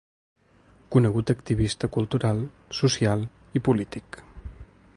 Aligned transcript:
Conegut 0.95 1.33
activista 1.33 1.89
cultural, 1.97 2.41
social 2.79 3.29
i 3.61 3.63
polític. 3.69 4.19